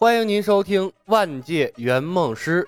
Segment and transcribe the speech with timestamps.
[0.00, 2.62] 欢迎您收听《万界圆梦师》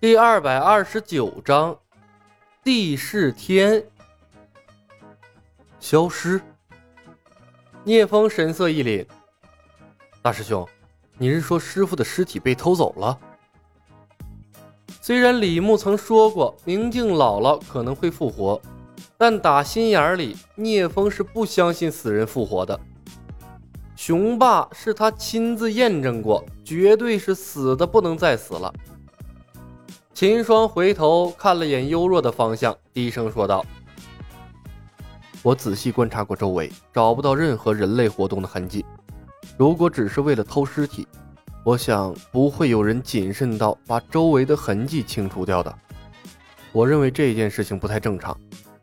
[0.00, 1.72] 第二百二十九章
[2.64, 3.74] 《地势天》
[5.78, 6.40] 消失。
[7.84, 9.06] 聂风神色一凛
[10.20, 10.68] ：“大师兄，
[11.16, 13.16] 你是说师傅的尸体被偷走了？”
[15.00, 18.60] 虽然李牧曾说过明镜老了可能会复活，
[19.16, 22.80] 但打心眼里，聂风是不相信死人复活的。
[23.94, 28.72] 雄霸是他亲自验证过，绝对是死的不能再死了。
[30.12, 33.64] 秦霜回头看了眼幽若的方向，低声说道
[35.42, 38.84] ：“我仔细观察过周围，找不到任何人类活动的痕迹。
[39.56, 41.06] 如果只是为了偷尸体，
[41.64, 45.72] 我想不会有人谨慎到把周围的痕迹清除掉的。
[46.72, 48.36] 我认为这件事情不太正常，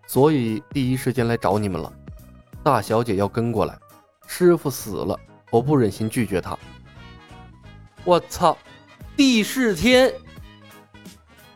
[0.08, 1.92] 所以第一时间来找你们了。
[2.64, 3.78] 大小姐要跟过来。”
[4.32, 5.20] 师傅死了，
[5.50, 6.58] 我不忍心拒绝他。
[8.06, 8.56] 我操！
[9.18, 10.14] 帝释天！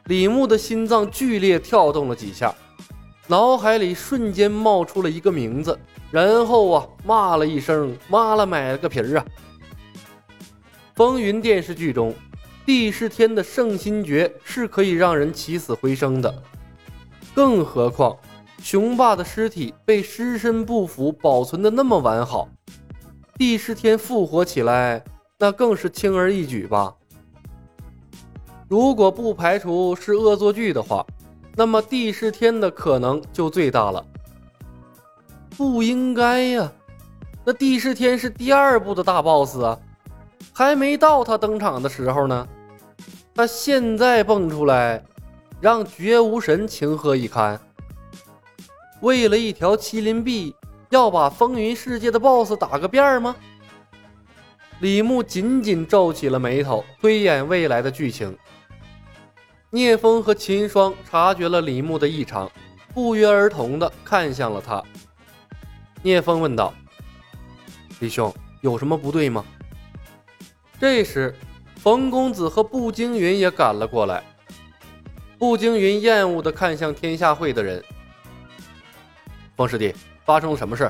[0.06, 2.54] 李牧的心脏剧烈跳动了几下，
[3.28, 5.80] 脑海里瞬间冒出了一个名字，
[6.12, 9.26] 然后啊，骂了一声：“妈了，买了个皮儿啊！”
[10.96, 12.14] 风云电视剧中，
[12.66, 16.44] 帝释天的圣心诀是可以让人起死回生的，
[17.36, 18.18] 更何况
[18.64, 22.48] 雄霸的尸体被尸身不腐保存的那么完好。
[23.36, 25.04] 帝释天复活起来，
[25.38, 26.96] 那更是轻而易举吧？
[28.70, 31.06] 如果不排除是恶作剧的话，
[31.58, 34.04] 那么帝释天的可能就最大了。
[35.58, 36.72] 不应该呀，
[37.44, 39.78] 那帝释天是第二部的大 boss 啊，
[40.54, 42.48] 还没到他登场的时候呢。
[43.36, 45.04] 他现在蹦出来，
[45.60, 47.60] 让绝无神情何以堪？
[49.04, 50.56] 为了一条麒麟臂。
[50.90, 53.36] 要把风云世界的 BOSS 打个遍吗？
[54.80, 58.38] 李牧紧紧皱起了眉头，推演未来的剧情。
[59.72, 62.48] 聂风和秦霜察觉了李牧的异常，
[62.94, 64.84] 不约而同的看向了他。
[66.04, 66.72] 聂风问道
[68.00, 68.32] ：“李兄，
[68.62, 69.44] 有什么不对吗？”
[70.80, 71.34] 这时，
[71.78, 74.24] 冯公子和步惊云也赶了过来。
[75.40, 77.84] 步惊云厌恶的看向天下会的人
[79.64, 79.94] ：“风师弟。”
[80.26, 80.90] 发生了什么事？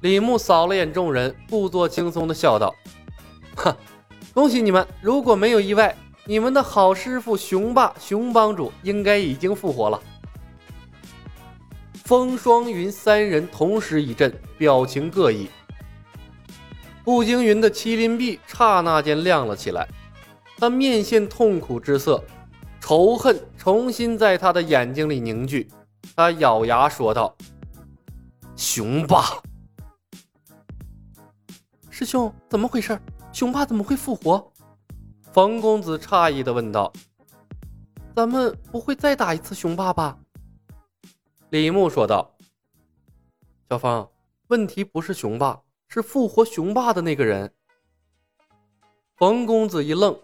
[0.00, 2.74] 李牧扫了眼众人，故作轻松的笑道
[3.56, 3.76] ：“哈，
[4.32, 4.86] 恭喜你们！
[5.02, 10.00] 如果没有意外，你们的好师傅熊霸熊帮主应该已经复活了。”
[12.04, 15.50] 风霜云三人同时一震，表情各异。
[17.04, 19.86] 步惊云的麒麟臂刹那间亮了起来，
[20.56, 22.24] 他面现痛苦之色，
[22.80, 25.68] 仇恨重新在他的眼睛里凝聚。
[26.16, 27.34] 他咬牙说道。
[28.56, 29.24] 雄霸，
[31.90, 33.00] 师兄，怎么回事？
[33.32, 34.52] 雄霸怎么会复活？
[35.32, 36.92] 冯公子诧异的问道。
[38.16, 40.18] 咱们不会再打一次雄霸吧？
[41.50, 42.28] 李牧说道。
[43.70, 44.10] 小芳，
[44.48, 47.52] 问题不是雄霸，是复活雄霸的那个人。
[49.16, 50.18] 冯公子一愣。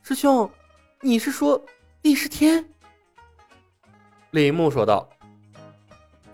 [0.00, 0.50] 师兄，
[1.02, 1.62] 你是说
[2.00, 2.66] 帝释天？
[4.32, 5.08] 李牧说道。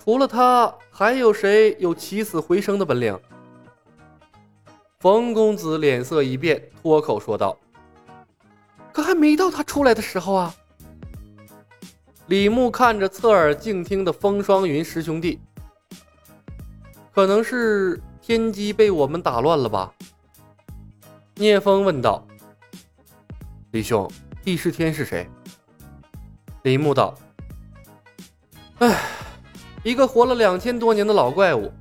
[0.02, 3.18] 除了他，还有谁有起死回生的本领？
[5.00, 7.58] 冯公子脸色一变，脱口说道
[8.92, 10.54] ：“可还没到他出来的时候啊！”
[12.26, 15.40] 李牧看着侧耳静听的风霜云师兄弟，
[17.12, 19.92] 可能是天机被我们打乱了吧？
[21.34, 22.26] 聂风问道
[23.72, 24.10] ：“李兄，
[24.42, 25.28] 帝释天是谁？”
[26.62, 27.14] 李牧道：“。”
[29.84, 31.72] 一个活了两千多年的老怪物，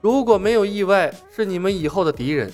[0.00, 2.52] 如果没有意外，是你们以后的敌人。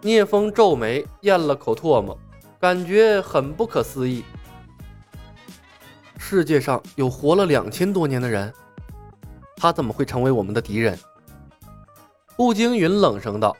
[0.00, 2.18] 聂风皱眉，咽了口唾沫，
[2.58, 4.24] 感觉很不可思议。
[6.18, 8.52] 世界上有活了两千多年的人，
[9.56, 10.98] 他怎么会成为我们的敌人？
[12.36, 13.54] 步惊云冷声道：“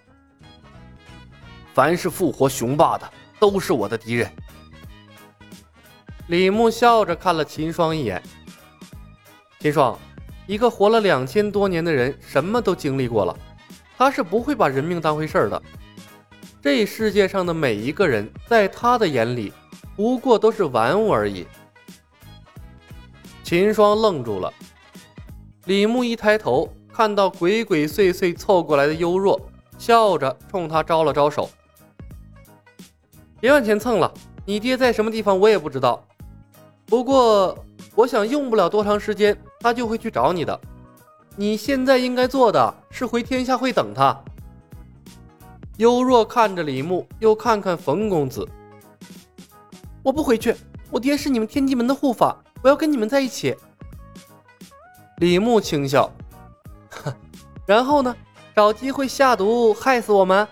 [1.74, 3.08] 凡是复活雄霸的，
[3.38, 4.30] 都是我的敌人。”
[6.28, 8.22] 李牧笑着看了秦霜一眼。
[9.64, 9.98] 秦霜，
[10.46, 13.34] 一个活了两千多年的人，什么都经历过了，
[13.96, 15.62] 他是不会把人命当回事的。
[16.60, 19.54] 这世界上的每一个人，在他的眼里，
[19.96, 21.46] 不过都是玩物而已。
[23.42, 24.52] 秦霜愣住了，
[25.64, 29.40] 李牧一抬头，看到鬼鬼祟祟凑过来的幽若，
[29.78, 31.48] 笑着冲他招了招手
[33.40, 34.12] ：“别往前蹭了，
[34.44, 36.06] 你爹在什么地方，我也不知道。
[36.84, 37.56] 不过……”
[37.96, 40.60] 我想用不了多长时间，他就会去找你的。
[41.36, 44.14] 你现在应该做的是回天下会等他。
[45.78, 48.46] 幽若看着李牧，又看看冯公子。
[50.02, 50.54] 我不回去，
[50.90, 53.56] 我爹是你们天机门的护法，我要跟你们在一起。
[55.16, 56.12] 李牧轻笑，
[56.90, 57.14] 哼
[57.66, 58.14] 然后呢？
[58.54, 60.46] 找机会下毒害死我们？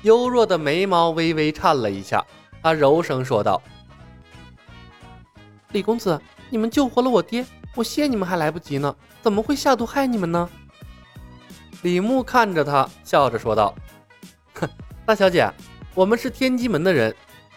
[0.00, 2.24] 幽若的眉毛微微颤了一下，
[2.62, 3.60] 他柔声说道
[5.72, 6.18] ：“李公子，
[6.50, 7.44] 你们救活了我爹，
[7.74, 10.48] 我谢你们还来不及呢，怎么会下毒害你们呢？”
[11.82, 13.74] 李牧看着他，笑着说道
[14.54, 14.68] ：“哼，
[15.04, 15.52] 大小姐，
[15.94, 17.14] 我们是天机门的人，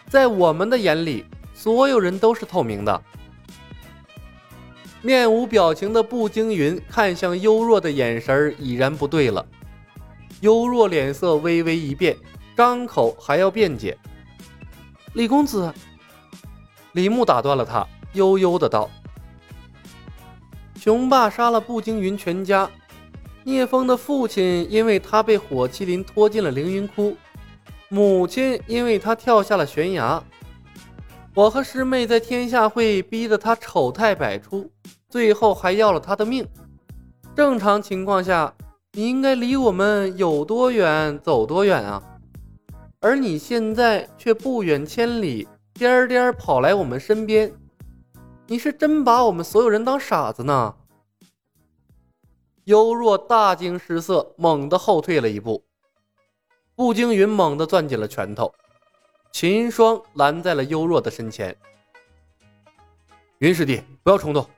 [0.08, 1.24] 在我们的眼里，
[1.54, 3.02] 所有人都是透明的。”
[5.00, 9.46] 面无表情的步惊云看向幽若的眼神已然不对了。
[10.40, 12.16] 幽若脸色微微一变，
[12.56, 13.96] 张口还要辩解。
[15.14, 15.72] 李公子，
[16.92, 17.86] 李牧打断了他，
[18.18, 18.90] 悠悠的道
[20.76, 22.68] ：“雄霸杀了步惊云全家，
[23.44, 27.16] 聂风的父亲因为他被火麒麟拖进了凌云窟，
[27.88, 30.22] 母亲因为他跳下了悬崖。
[31.32, 34.70] 我和师妹在天下会逼得他丑态百出。”
[35.10, 36.46] 最后还要了他的命。
[37.34, 38.52] 正常情况下，
[38.92, 42.02] 你应该离我们有多远走多远啊！
[43.00, 47.50] 而你现在却不远千里，颠颠跑来我们身边，
[48.50, 50.74] 你是真把我们所有人当傻子呢？
[52.64, 55.62] 幽若大惊失色，猛地后退了一步。
[56.74, 58.54] 步惊云猛地攥紧了拳头，
[59.32, 61.54] 秦霜拦在了幽若的身前
[63.40, 64.48] ：“云师弟，不要冲动。”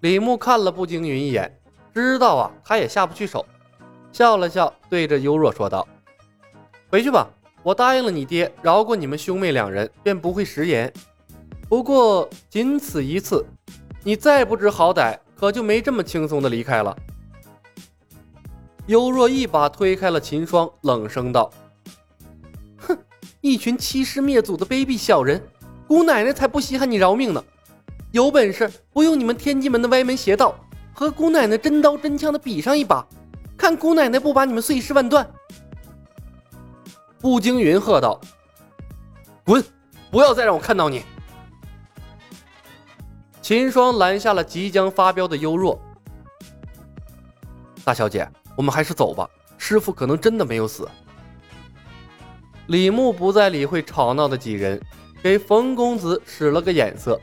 [0.00, 1.58] 李牧看了步惊云一眼，
[1.94, 3.46] 知道啊，他也下不去手，
[4.12, 5.88] 笑了笑，对着幽若说道
[6.92, 7.30] ：“回去吧，
[7.62, 10.92] 我答应了你爹，饶过你们兄妹两人，便不会食言。
[11.68, 13.44] 不过仅此一次，
[14.04, 16.96] 你再不知好歹，可就没这么轻松的离开了。”
[18.86, 21.50] 幽若一把推开了秦霜，冷声道
[22.78, 22.96] ：“哼，
[23.40, 25.42] 一群欺师灭祖的卑鄙小人，
[25.88, 27.42] 姑奶奶才不稀罕你饶命呢！”
[28.12, 30.54] 有本事不用你们天机门的歪门邪道，
[30.92, 33.04] 和姑奶奶真刀真枪的比上一把，
[33.58, 35.28] 看姑奶奶不把你们碎尸万段！
[37.20, 38.20] 步惊云喝道
[39.44, 39.62] ：“滚！
[40.12, 41.02] 不要再让我看到你！”
[43.46, 45.80] 秦霜拦下了即将发飙的幽若。
[47.84, 50.90] 大小姐，我们还是走吧，师傅可能真的没有死。
[52.66, 54.84] 李牧不再理会吵闹的几人，
[55.22, 57.20] 给冯公子使了个眼色。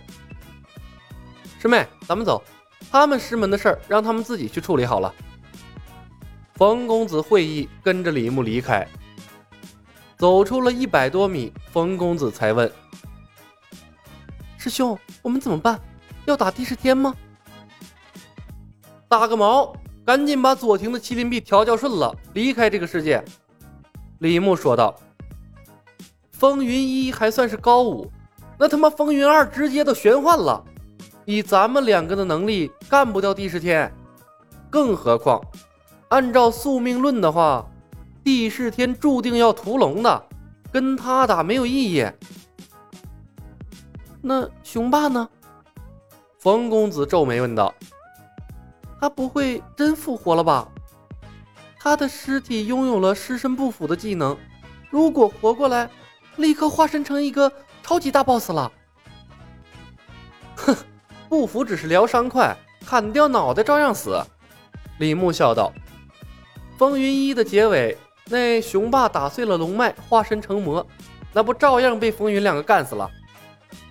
[1.62, 2.42] 师妹，咱们走。
[2.90, 5.14] 他们师门的事儿，让他们自己去处理好了。
[6.56, 8.88] 冯公子会意，跟着李牧离开。
[10.18, 12.72] 走出了一百多米，冯公子才问
[14.58, 15.78] ：“师兄，我们怎么办？
[16.26, 17.16] 要打帝释天吗
[19.08, 19.74] ？”“打个毛！
[20.06, 23.24] 赶紧把左庭的麒麟臂调教顺了，离开这个世界。”
[24.20, 24.96] 李牧说道。
[26.32, 28.12] 风云一还算是高武，
[28.58, 30.62] 那他妈风云二直接都玄幻了。
[31.24, 33.90] 以咱们两个的能力，干不掉帝释天，
[34.70, 35.42] 更何况，
[36.10, 37.66] 按照宿命论的话，
[38.26, 40.26] 帝释天注定要屠龙的，
[40.70, 42.06] 跟他打没有意义。
[44.22, 45.30] 那雄霸呢？
[46.44, 47.74] 冯公子皱眉问道
[49.00, 50.68] ：“他不会真复活了吧？
[51.80, 54.38] 他的尸体拥有了尸身不腐的技能，
[54.90, 55.90] 如果活过来，
[56.36, 57.50] 立刻化身成一个
[57.82, 58.70] 超级大 boss 了。”
[60.58, 60.76] 哼。
[61.30, 64.22] 不服只是疗伤快，砍掉脑袋照样死。
[65.00, 65.72] 李牧笑道
[66.78, 70.86] ：“风云一的结尾，那雄霸打碎了龙脉，化身成魔，
[71.32, 73.10] 那不照样被风云两个干死了？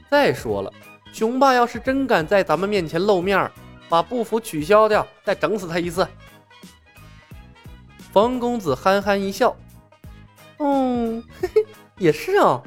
[0.09, 0.73] 再说了，
[1.13, 3.51] 雄霸要是真敢在咱们面前露面，
[3.89, 6.07] 把不服取消掉，再整死他一次。”
[8.11, 9.55] 冯公子憨憨一笑
[10.59, 11.67] ：“嗯，嘿嘿，
[11.99, 12.63] 也是啊。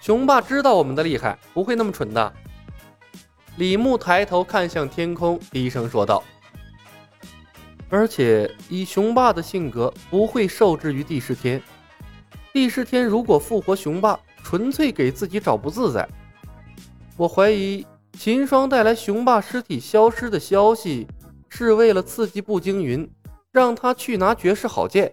[0.00, 2.32] 雄霸知道我们的厉害，不会那么蠢的。”
[3.56, 6.22] 李牧抬头看向天空，低声说道
[7.90, 11.62] ：“而且以雄霸的性格，不会受制于帝释天。
[12.52, 16.08] 帝释天如果复活雄霸，纯粹给自己找不自在。
[17.16, 21.06] 我怀疑秦霜带来雄霸尸体消失的消息，
[21.48, 23.08] 是为了刺激步惊云，
[23.50, 25.12] 让他去拿绝世好剑。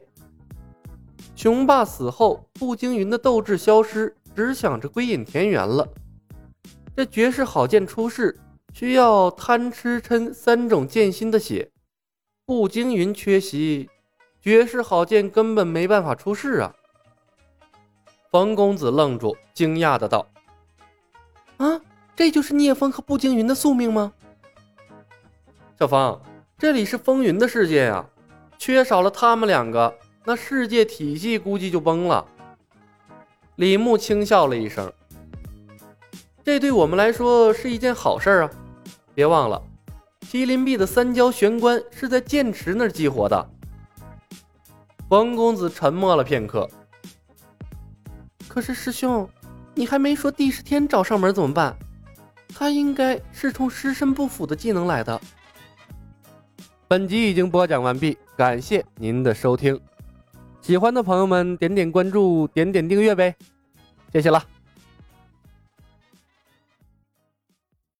[1.35, 5.87] 雄霸死后，步惊云的斗志消失，只想着归隐田园了。”
[6.95, 8.37] 这绝世好剑出世
[8.73, 11.69] 需要贪吃嗔三种剑心的血，
[12.45, 13.89] 步惊云缺席，
[14.41, 16.75] 绝世好剑根本没办法出世啊！
[18.31, 20.27] 冯公子愣住，惊讶的道
[21.57, 21.79] ：“啊，
[22.19, 24.11] 这就是聂风和步惊云的宿命吗？”
[25.79, 26.21] 小芳，
[26.57, 28.05] 这里是风云的世界呀，
[28.57, 29.95] 缺少了他们两个，
[30.25, 32.25] 那世界体系估计就崩了。
[33.55, 34.91] 李牧轻笑了一声
[36.43, 38.51] ：“这对我们来说是一件好事啊！
[39.15, 39.63] 别忘了，
[40.29, 43.49] 麒麟臂的三焦玄关是在剑池那儿激活的。”
[45.07, 46.69] 冯公子沉默了片刻。
[48.49, 49.25] 可是师兄，
[49.73, 51.73] 你还没说帝释天找上门怎么办？
[52.53, 55.19] 他应该是冲尸身不腐的技能来的。
[56.87, 59.79] 本集已经播讲完毕，感谢您的收听。
[60.61, 63.35] 喜欢的朋友们点点关注，点点订阅呗，
[64.11, 64.43] 谢谢了。